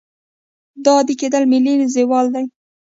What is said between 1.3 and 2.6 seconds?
ملي زوال دی.